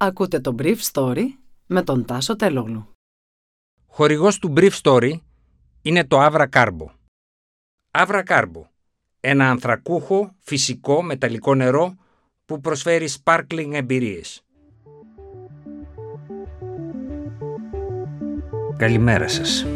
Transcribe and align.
Ακούτε 0.00 0.40
το 0.40 0.54
Brief 0.58 0.76
Story 0.92 1.24
με 1.66 1.82
τον 1.82 2.04
Τάσο 2.04 2.36
Τελόγλου. 2.36 2.88
Χορηγός 3.86 4.38
του 4.38 4.52
Brief 4.56 4.70
Story 4.82 5.12
είναι 5.82 6.04
το 6.04 6.26
Avra 6.26 6.46
Carbo. 6.52 6.86
Avra 7.90 8.22
Carbo, 8.26 8.62
ένα 9.20 9.50
ανθρακούχο, 9.50 10.34
φυσικό, 10.38 11.02
μεταλλικό 11.02 11.54
νερό 11.54 11.94
που 12.44 12.60
προσφέρει 12.60 13.08
sparkling 13.22 13.70
εμπειρίες. 13.72 14.42
Καλημέρα 18.76 19.28
σας. 19.28 19.66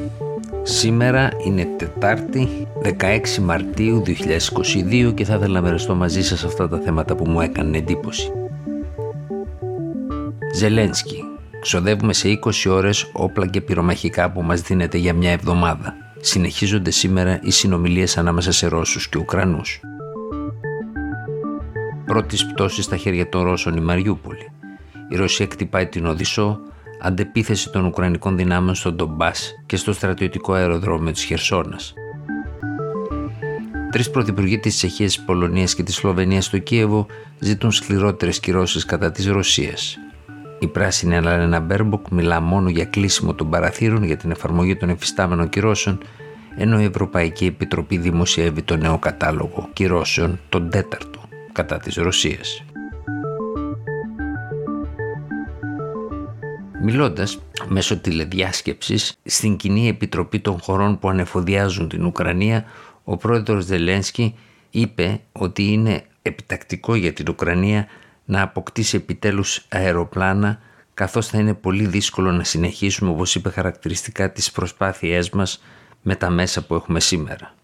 Σήμερα 0.62 1.30
είναι 1.44 1.64
Τετάρτη 1.64 2.68
16 2.82 3.38
Μαρτίου 3.38 4.02
2022 4.06 5.12
και 5.14 5.24
θα 5.24 5.34
ήθελα 5.34 5.52
να 5.52 5.60
μοιραστώ 5.60 5.94
μαζί 5.94 6.22
σας 6.22 6.44
αυτά 6.44 6.68
τα 6.68 6.80
θέματα 6.80 7.14
που 7.14 7.28
μου 7.28 7.40
έκανε 7.40 7.78
εντύπωση. 7.78 8.41
Ζελένσκι. 10.62 11.24
Ξοδεύουμε 11.60 12.12
σε 12.12 12.28
20 12.28 12.70
ώρες 12.70 13.10
όπλα 13.12 13.46
και 13.46 13.60
πυρομαχικά 13.60 14.30
που 14.30 14.42
μας 14.42 14.60
δίνεται 14.60 14.98
για 14.98 15.14
μια 15.14 15.30
εβδομάδα. 15.30 15.94
Συνεχίζονται 16.20 16.90
σήμερα 16.90 17.40
οι 17.42 17.50
συνομιλίες 17.50 18.18
ανάμεσα 18.18 18.52
σε 18.52 18.66
Ρώσους 18.66 19.08
και 19.08 19.18
Ουκρανούς. 19.18 19.80
Πρώτης 22.04 22.46
πτώσης 22.46 22.84
στα 22.84 22.96
χέρια 22.96 23.28
των 23.28 23.42
Ρώσων 23.42 23.76
η 23.76 23.80
Μαριούπολη. 23.80 24.52
Η 25.08 25.16
Ρωσία 25.16 25.46
κτυπάει 25.46 25.86
την 25.86 26.06
Οδυσσό, 26.06 26.60
αντεπίθεση 27.00 27.70
των 27.70 27.84
Ουκρανικών 27.84 28.36
δυνάμεων 28.36 28.74
στον 28.74 28.94
Ντομπάς 28.94 29.52
και 29.66 29.76
στο 29.76 29.92
στρατιωτικό 29.92 30.52
αεροδρόμιο 30.52 31.12
της 31.12 31.24
Χερσόνας. 31.24 31.94
Τρεις 33.90 34.10
πρωθυπουργοί 34.10 34.58
της 34.58 34.76
Τσεχίας, 34.76 35.14
της 35.14 35.24
Πολωνίας 35.24 35.74
και 35.74 35.82
της 35.82 35.94
Σλοβενίας 35.94 36.44
στο 36.44 36.58
Κίεβο 36.58 37.06
ζητούν 37.38 37.72
σκληρότερες 37.72 38.40
κυρώσεις 38.40 38.84
κατά 38.84 39.10
της 39.10 39.26
Ρωσίας. 39.26 39.96
Η 40.62 40.66
πράσινη 40.66 41.16
Αναλένα 41.16 41.60
Μπέρμποκ 41.60 42.08
μιλά 42.10 42.40
μόνο 42.40 42.68
για 42.68 42.84
κλείσιμο 42.84 43.34
των 43.34 43.50
παραθύρων 43.50 44.02
για 44.02 44.16
την 44.16 44.30
εφαρμογή 44.30 44.76
των 44.76 44.88
υφιστάμενων 44.88 45.48
κυρώσεων, 45.48 45.98
ενώ 46.56 46.80
η 46.80 46.84
Ευρωπαϊκή 46.84 47.46
Επιτροπή 47.46 47.98
δημοσιεύει 47.98 48.62
το 48.62 48.76
νέο 48.76 48.98
κατάλογο 48.98 49.68
κυρώσεων, 49.72 50.40
τον 50.48 50.70
τέταρτο, 50.70 51.20
κατά 51.52 51.76
της 51.76 51.96
Ρωσίας. 51.96 52.64
Μιλώντας 56.82 57.38
μέσω 57.68 57.96
τηλεδιάσκεψης 57.96 59.14
στην 59.24 59.56
Κοινή 59.56 59.88
Επιτροπή 59.88 60.40
των 60.40 60.58
χωρών 60.60 60.98
που 60.98 61.08
ανεφοδιάζουν 61.08 61.88
την 61.88 62.04
Ουκρανία, 62.04 62.64
ο 63.04 63.16
πρόεδρος 63.16 63.66
Δελένσκι 63.66 64.34
είπε 64.70 65.20
ότι 65.32 65.62
είναι 65.72 66.04
επιτακτικό 66.22 66.94
για 66.94 67.12
την 67.12 67.28
Ουκρανία 67.28 67.86
να 68.32 68.42
αποκτήσει 68.42 68.96
επιτέλους 68.96 69.64
αεροπλάνα 69.68 70.58
καθώς 70.94 71.26
θα 71.26 71.38
είναι 71.38 71.54
πολύ 71.54 71.86
δύσκολο 71.86 72.32
να 72.32 72.44
συνεχίσουμε 72.44 73.10
όπως 73.10 73.34
είπε 73.34 73.50
χαρακτηριστικά 73.50 74.32
τις 74.32 74.52
προσπάθειές 74.52 75.30
μας 75.30 75.62
με 76.02 76.16
τα 76.16 76.30
μέσα 76.30 76.66
που 76.66 76.74
έχουμε 76.74 77.00
σήμερα. 77.00 77.54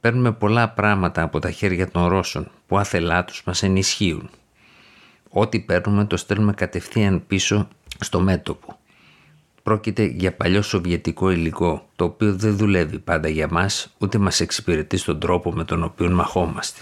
Παίρνουμε 0.00 0.32
πολλά 0.32 0.68
πράγματα 0.68 1.22
από 1.22 1.38
τα 1.38 1.50
χέρια 1.50 1.90
των 1.90 2.06
Ρώσων 2.06 2.50
που 2.66 2.78
άθελά 2.78 3.24
τους 3.24 3.42
μας 3.44 3.62
ενισχύουν. 3.62 4.30
Ό,τι 5.28 5.60
παίρνουμε 5.60 6.04
το 6.04 6.16
στέλνουμε 6.16 6.52
κατευθείαν 6.52 7.26
πίσω 7.26 7.68
στο 8.00 8.20
μέτωπο. 8.20 8.78
Πρόκειται 9.62 10.04
για 10.04 10.32
παλιό 10.32 10.62
σοβιετικό 10.62 11.30
υλικό, 11.30 11.88
το 11.96 12.04
οποίο 12.04 12.34
δεν 12.34 12.56
δουλεύει 12.56 12.98
πάντα 12.98 13.28
για 13.28 13.48
μας, 13.50 13.94
ούτε 13.98 14.18
μας 14.18 14.40
εξυπηρετεί 14.40 14.96
στον 14.96 15.20
τρόπο 15.20 15.52
με 15.52 15.64
τον 15.64 15.82
οποίο 15.82 16.10
μαχόμαστε 16.10 16.80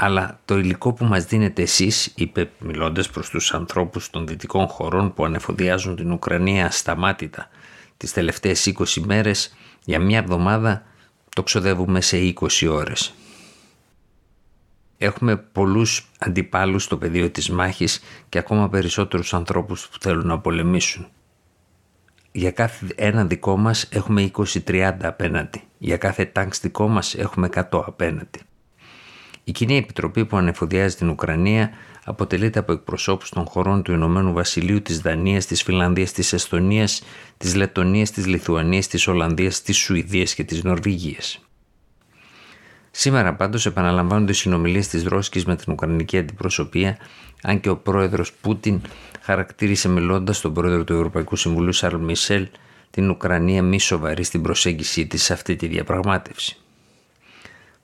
αλλά 0.00 0.40
το 0.44 0.58
υλικό 0.58 0.92
που 0.92 1.04
μας 1.04 1.24
δίνετε 1.24 1.62
εσείς, 1.62 2.12
είπε 2.16 2.50
μιλώντας 2.58 3.10
προς 3.10 3.28
τους 3.28 3.54
ανθρώπους 3.54 4.10
των 4.10 4.26
δυτικών 4.26 4.66
χωρών 4.66 5.14
που 5.14 5.24
ανεφοδιάζουν 5.24 5.96
την 5.96 6.12
Ουκρανία 6.12 6.66
ασταμάτητα 6.66 7.48
τις 7.96 8.12
τελευταίες 8.12 8.66
20 8.66 9.00
μέρες, 9.00 9.56
για 9.84 9.98
μια 9.98 10.18
εβδομάδα 10.18 10.82
το 11.34 11.42
ξοδεύουμε 11.42 12.00
σε 12.00 12.16
20 12.16 12.68
ώρες. 12.68 13.14
Έχουμε 14.98 15.36
πολλούς 15.36 16.10
αντιπάλους 16.18 16.82
στο 16.82 16.96
πεδίο 16.96 17.30
της 17.30 17.50
μάχης 17.50 18.00
και 18.28 18.38
ακόμα 18.38 18.68
περισσότερους 18.68 19.34
ανθρώπους 19.34 19.88
που 19.88 19.96
θέλουν 20.00 20.26
να 20.26 20.38
πολεμήσουν. 20.38 21.06
Για 22.32 22.50
κάθε 22.50 22.86
ένα 22.94 23.24
δικό 23.24 23.56
μας 23.56 23.88
έχουμε 23.90 24.22
20-30 24.22 24.96
απέναντι. 25.02 25.62
Για 25.78 25.96
κάθε 25.96 26.24
τάγκς 26.24 26.60
δικό 26.60 26.88
μας 26.88 27.14
έχουμε 27.14 27.46
100 27.46 27.84
απέναντι. 27.86 28.40
Η 29.48 29.52
κοινή 29.52 29.76
επιτροπή 29.76 30.24
που 30.24 30.36
ανεφοδιάζει 30.36 30.96
την 30.96 31.08
Ουκρανία 31.08 31.70
αποτελείται 32.04 32.58
από 32.58 32.72
εκπροσώπους 32.72 33.30
των 33.30 33.44
χωρών 33.44 33.82
του 33.82 33.92
Ηνωμένου 33.92 34.32
Βασιλείου, 34.32 34.82
της 34.82 35.00
Δανίας, 35.00 35.46
της 35.46 35.62
Φιλανδίας, 35.62 36.12
της 36.12 36.32
Εστονίας, 36.32 37.02
της 37.36 37.54
Λετωνίας, 37.54 38.10
της 38.10 38.26
Λιθουανίας, 38.26 38.86
της 38.86 39.06
Ολλανδίας, 39.06 39.62
της 39.62 39.76
Σουηδίας 39.76 40.34
και 40.34 40.44
της 40.44 40.62
Νορβηγίας. 40.62 41.40
Σήμερα 42.90 43.34
πάντως 43.34 43.66
επαναλαμβάνονται 43.66 44.30
οι 44.30 44.34
συνομιλίες 44.34 44.88
της 44.88 45.04
Ρώσικης 45.04 45.44
με 45.44 45.56
την 45.56 45.72
Ουκρανική 45.72 46.18
αντιπροσωπεία, 46.18 46.96
αν 47.42 47.60
και 47.60 47.68
ο 47.68 47.76
πρόεδρος 47.76 48.32
Πούτιν 48.32 48.80
χαρακτήρισε 49.20 49.88
μιλώντας 49.88 50.40
τον 50.40 50.52
πρόεδρο 50.54 50.84
του 50.84 50.94
Ευρωπαϊκού 50.94 51.36
Συμβουλίου 51.36 51.72
Σαρλ 51.72 51.96
Μισελ 51.96 52.48
την 52.90 53.10
Ουκρανία 53.10 53.62
μη 53.62 53.80
σοβαρή 53.80 54.22
στην 54.24 54.42
προσέγγιση 54.42 55.06
της 55.06 55.22
σε 55.22 55.32
αυτή 55.32 55.56
τη 55.56 55.66
διαπραγμάτευση. 55.66 56.56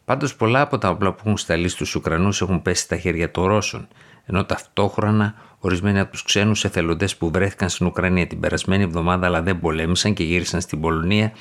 Πάντως, 0.05 0.37
πολλά 0.37 0.61
από 0.61 0.79
τα 0.79 0.89
όπλα 0.89 1.13
που 1.13 1.23
έχουν 1.25 1.37
σταλεί 1.37 1.69
στους 1.69 1.95
Ουκρανούς 1.95 2.41
έχουν 2.41 2.63
πέσει 2.63 2.83
στα 2.83 2.97
χέρια 2.97 3.31
των 3.31 3.45
Ρώσων, 3.45 3.89
ενώ 4.25 4.45
ταυτόχρονα 4.45 5.35
ορισμένοι 5.59 6.01
από 6.01 6.11
τους 6.11 6.23
ξένους 6.23 6.65
εθελοντές 6.65 7.17
που 7.17 7.31
βρέθηκαν 7.31 7.69
στην 7.69 7.87
Ουκρανία 7.87 8.27
την 8.27 8.41
περασμένη 8.41 8.83
εβδομάδα 8.83 9.27
αλλά 9.27 9.43
δεν 9.43 9.61
πολέμησαν 9.61 10.15
και 10.15 10.25
γύρισαν 10.25 10.61
στην 10.61 10.81
Πολωνία, 10.81 11.33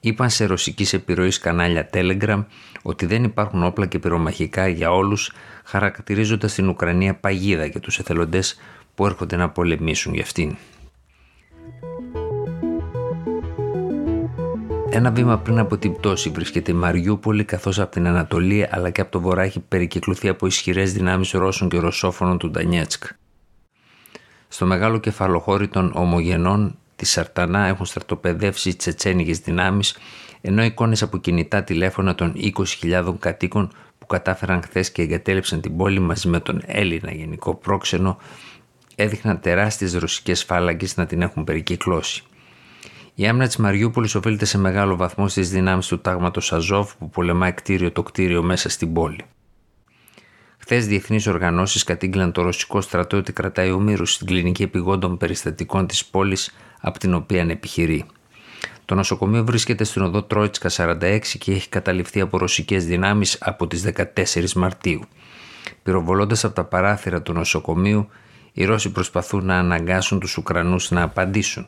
είπαν 0.00 0.30
σε 0.30 0.44
ρωσικής 0.44 0.92
επιρροής 0.92 1.38
κανάλια 1.38 1.90
Telegram 1.92 2.44
ότι 2.82 3.06
δεν 3.06 3.24
υπάρχουν 3.24 3.64
όπλα 3.64 3.86
και 3.86 3.98
πυρομαχικά 3.98 4.68
για 4.68 4.92
όλους, 4.92 5.32
χαρακτηρίζοντας 5.64 6.54
την 6.54 6.68
Ουκρανία 6.68 7.14
παγίδα 7.14 7.64
για 7.64 7.80
τους 7.80 7.98
εθελοντές 7.98 8.60
που 8.94 9.06
έρχονται 9.06 9.36
να 9.36 9.50
πολεμήσουν 9.50 10.14
για 10.14 10.22
αυτήν. 10.22 10.56
Ένα 14.94 15.10
βήμα 15.10 15.38
πριν 15.38 15.58
από 15.58 15.78
την 15.78 15.96
πτώση 15.96 16.30
βρίσκεται 16.30 16.70
η 16.70 16.74
Μαριούπολη, 16.74 17.44
καθώς 17.44 17.78
από 17.80 17.90
την 17.90 18.06
Ανατολή 18.06 18.66
αλλά 18.70 18.90
και 18.90 19.00
από 19.00 19.10
το 19.10 19.20
Βορρά 19.20 19.42
έχει 19.42 19.60
περικυκλωθεί 19.60 20.28
από 20.28 20.46
ισχυρές 20.46 20.92
δυνάμεις 20.92 21.30
Ρώσων 21.30 21.68
και 21.68 21.78
Ρωσόφωνων 21.78 22.38
του 22.38 22.50
Ντανιέτσκ. 22.50 23.04
Στο 24.48 24.66
μεγάλο 24.66 24.98
κεφαλοχώρι 24.98 25.68
των 25.68 25.92
ομογενών 25.94 26.78
τη 26.96 27.06
Σαρτανά 27.06 27.66
έχουν 27.66 27.86
στρατοπεδεύσει 27.86 28.76
τσετσένικες 28.76 29.38
δυνάμεις, 29.38 29.96
ενώ 30.40 30.64
εικόνες 30.64 31.02
από 31.02 31.18
κινητά 31.18 31.62
τηλέφωνα 31.62 32.14
των 32.14 32.32
20.000 32.80 33.14
κατοίκων 33.18 33.72
που 33.98 34.06
κατάφεραν 34.06 34.62
χθες 34.62 34.92
και 34.92 35.02
εγκατέλειψαν 35.02 35.60
την 35.60 35.76
πόλη 35.76 36.00
μαζί 36.00 36.28
με 36.28 36.40
τον 36.40 36.62
Έλληνα 36.66 37.12
γενικό 37.12 37.54
πρόξενο 37.54 38.18
έδειχναν 38.94 39.40
τεράστιες 39.40 39.94
ρωσικές 39.94 40.44
φάλαγγες 40.44 40.96
να 40.96 41.06
την 41.06 41.22
έχουν 41.22 41.44
περικυκλώσει. 41.44 42.22
Η 43.14 43.26
άμυνα 43.26 43.46
της 43.46 43.56
Μαριούπολης 43.56 44.14
οφείλεται 44.14 44.44
σε 44.44 44.58
μεγάλο 44.58 44.96
βαθμό 44.96 45.28
στις 45.28 45.50
δυνάμεις 45.50 45.86
του 45.86 46.00
τάγματος 46.00 46.52
Αζόφ 46.52 46.96
που 46.96 47.10
πολεμάει 47.10 47.52
κτίριο 47.52 47.92
το 47.92 48.02
κτίριο 48.02 48.42
μέσα 48.42 48.68
στην 48.68 48.92
πόλη. 48.92 49.24
Χθες, 50.58 50.86
διεθνείς 50.86 51.26
οργανώσεις 51.26 51.84
κατήγγειλαν 51.84 52.32
το 52.32 52.42
ρωσικό 52.42 52.80
στρατό 52.80 53.16
ότι 53.16 53.32
κρατάει 53.32 53.70
ομήρους 53.70 54.12
στην 54.12 54.26
κλινική 54.26 54.62
επιγόντων 54.62 55.16
περιστατικών 55.16 55.86
της 55.86 56.04
πόλης 56.04 56.54
από 56.80 56.98
την 56.98 57.14
οποία 57.14 57.46
επιχειρεί. 57.48 58.04
Το 58.84 58.94
νοσοκομείο 58.94 59.44
βρίσκεται 59.44 59.84
στην 59.84 60.02
οδό 60.02 60.22
Τρόιτσκα 60.22 60.70
46 60.70 61.20
και 61.38 61.52
έχει 61.52 61.68
καταληφθεί 61.68 62.20
από 62.20 62.38
ρωσικές 62.38 62.86
δυνάμεις 62.86 63.38
από 63.40 63.66
τις 63.66 63.82
14 63.82 64.52
Μαρτίου. 64.52 65.00
Πυροβολώντας 65.82 66.44
από 66.44 66.54
τα 66.54 66.64
παράθυρα 66.64 67.22
του 67.22 67.32
νοσοκομείου, 67.32 68.08
οι 68.52 68.64
Ρώσοι 68.64 68.90
προσπαθούν 68.92 69.44
να 69.44 69.58
αναγκάσουν 69.58 70.20
τους 70.20 70.36
Ουκρανούς 70.36 70.90
να 70.90 71.02
απαντήσουν, 71.02 71.66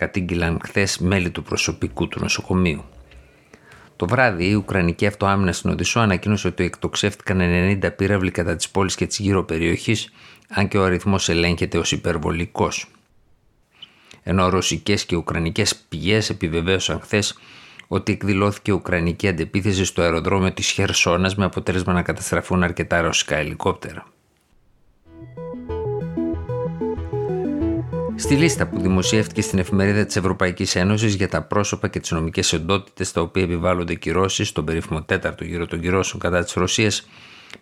κατήγγειλαν 0.00 0.60
χθες 0.64 0.98
μέλη 0.98 1.30
του 1.30 1.42
προσωπικού 1.42 2.08
του 2.08 2.20
νοσοκομείου. 2.20 2.84
Το 3.96 4.06
βράδυ, 4.06 4.48
η 4.48 4.54
Ουκρανική 4.54 5.06
Αυτοάμυνα 5.06 5.52
στην 5.52 5.70
Οδυσσό 5.70 6.00
ανακοίνωσε 6.00 6.46
ότι 6.46 6.64
εκτοξεύτηκαν 6.64 7.40
90 7.82 7.96
πύραυλοι 7.96 8.30
κατά 8.30 8.56
της 8.56 8.70
πόλης 8.70 8.94
και 8.94 9.06
της 9.06 9.18
γύρω 9.18 9.44
περιοχής, 9.44 10.12
αν 10.48 10.68
και 10.68 10.78
ο 10.78 10.84
αριθμός 10.84 11.28
ελέγχεται 11.28 11.78
ως 11.78 11.92
υπερβολικός. 11.92 12.90
Ενώ 14.22 14.48
ρωσικές 14.48 15.04
και 15.04 15.16
ουκρανικές 15.16 15.76
πηγές 15.76 16.30
επιβεβαίωσαν 16.30 17.00
χθες 17.00 17.38
ότι 17.88 18.12
εκδηλώθηκε 18.12 18.72
ουκρανική 18.72 19.28
αντεπίθεση 19.28 19.84
στο 19.84 20.02
αεροδρόμιο 20.02 20.52
της 20.52 20.70
Χερσόνας 20.70 21.34
με 21.34 21.44
αποτέλεσμα 21.44 21.92
να 21.92 22.02
καταστραφούν 22.02 22.62
αρκετά 22.62 23.00
ρωσικά 23.00 23.36
ελικόπτερα. 23.36 24.06
Στη 28.20 28.34
λίστα 28.34 28.66
που 28.66 28.80
δημοσιεύτηκε 28.80 29.42
στην 29.42 29.58
εφημερίδα 29.58 30.04
της 30.06 30.16
Ευρωπαϊκής 30.16 30.76
Ένωσης 30.76 31.14
για 31.14 31.28
τα 31.28 31.42
πρόσωπα 31.42 31.88
και 31.88 32.00
τις 32.00 32.10
νομικές 32.10 32.52
εντότητε 32.52 33.04
τα 33.12 33.20
οποία 33.20 33.42
επιβάλλονται 33.42 33.94
κυρώσεις 33.94 34.48
στον 34.48 34.64
περίφημο 34.64 35.02
τέταρτο 35.02 35.44
γύρο 35.44 35.66
των 35.66 35.80
κυρώσεων 35.80 36.20
κατά 36.20 36.44
της 36.44 36.52
Ρωσίας, 36.52 37.08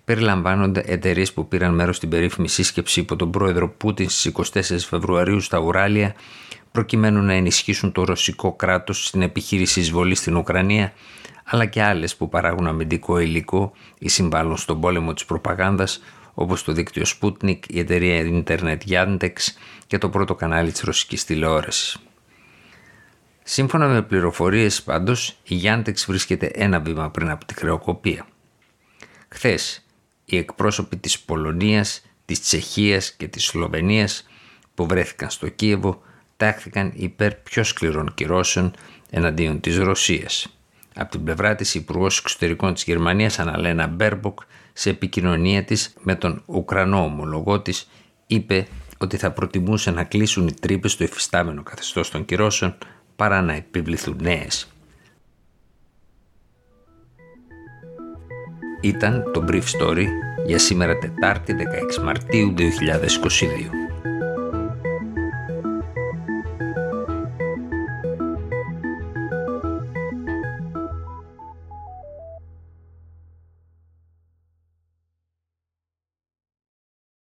περιλαμβάνονται 0.05 0.83
εταιρείες 0.87 1.33
που 1.33 1.49
πήραν 1.49 1.75
μέρος 1.75 1.97
στην 1.97 2.09
περίφημη 2.09 2.49
σύσκεψη 2.49 3.01
υπό 3.01 3.17
τον 3.17 3.31
πρόεδρο 3.31 3.69
Πούτιν 3.69 4.09
στις 4.09 4.33
24 4.35 4.87
Φεβρουαρίου 4.89 5.41
στα 5.41 5.59
Ουράλια, 5.59 6.15
προκειμένου 6.73 7.23
να 7.23 7.33
ενισχύσουν 7.33 7.93
το 7.93 8.05
ρωσικό 8.05 8.53
κράτος 8.53 9.07
στην 9.07 9.23
επιχείρηση 9.23 9.81
εισβολή 9.81 10.15
στην 10.15 10.37
Ουκρανία, 10.37 10.93
αλλά 11.45 11.67
και 11.67 11.83
άλλες 11.83 12.17
που 12.17 12.29
παράγουν 12.29 12.67
αμυντικό 12.67 13.19
υλικό 13.19 13.73
ή 13.99 14.09
συμβάλλουν 14.09 14.57
στον 14.57 14.81
πόλεμο 14.81 15.13
της 15.13 15.25
προπαγάνδας, 15.25 16.01
όπως 16.41 16.65
το 16.65 16.73
δίκτυο 16.73 17.03
Sputnik, 17.07 17.59
η 17.69 17.79
εταιρεία 17.79 18.43
Internet 18.47 18.79
Yandex 18.89 19.33
και 19.87 19.99
το 19.99 20.09
πρώτο 20.09 20.35
κανάλι 20.35 20.73
της 20.73 20.81
ρωσικής 20.81 21.25
τηλεόρασης. 21.25 21.97
Σύμφωνα 23.43 23.89
με 23.89 24.03
πληροφορίες 24.03 24.83
πάντως, 24.83 25.37
η 25.43 25.61
Yandex 25.63 25.95
βρίσκεται 26.07 26.47
ένα 26.47 26.81
βήμα 26.81 27.11
πριν 27.11 27.31
από 27.31 27.45
τη 27.45 27.55
χρεοκοπία. 27.55 28.27
Χθες, 29.29 29.85
οι 30.25 30.37
εκπρόσωποι 30.37 30.97
της 30.97 31.21
Πολωνίας, 31.21 32.03
της 32.25 32.41
Τσεχίας 32.41 33.13
και 33.13 33.29
της 33.29 33.45
Σλοβενίας 33.45 34.27
που 34.75 34.87
βρέθηκαν 34.87 35.31
στο 35.31 35.49
Κίεβο 35.49 36.03
τάχθηκαν 36.37 36.93
υπέρ 36.95 37.35
πιο 37.35 37.65
σκληρών 37.65 38.15
κυρώσεων 38.15 38.73
εναντίον 39.11 39.61
της 39.61 39.79
Ρωσίας. 39.79 40.59
Από 40.95 41.11
την 41.11 41.25
πλευρά 41.25 41.55
της, 41.55 41.75
η 41.75 41.79
Υπουργός 41.79 42.19
Εξωτερικών 42.19 42.75
της 42.75 42.85
Γερμανίας, 42.85 43.39
Αναλένα 43.39 43.87
Μπέρμποκ, 43.87 44.41
σε 44.79 44.91
επικοινωνία 44.91 45.65
της 45.65 45.93
με 46.01 46.15
τον 46.15 46.43
Ουκρανό 46.47 47.05
ομόλογό 47.05 47.61
της, 47.61 47.89
είπε 48.27 48.67
ότι 48.99 49.17
θα 49.17 49.31
προτιμούσε 49.31 49.91
να 49.91 50.05
κλείσουν 50.05 50.47
οι 50.47 50.53
τρύπες 50.61 50.93
στο 50.93 51.05
υφιστάμενο 51.05 51.63
καθεστώς 51.63 52.11
των 52.11 52.25
κυρώσεων 52.25 52.75
παρά 53.17 53.43
να 53.43 53.53
επιβληθούν 53.53 54.17
νέες. 54.21 54.73
Ήταν 58.81 59.31
το 59.33 59.45
Brief 59.49 59.63
Story 59.63 60.07
για 60.47 60.59
σήμερα 60.59 60.99
Τετάρτη 60.99 61.55
16 61.99 62.03
Μαρτίου 62.03 62.55
2022. 62.57 63.88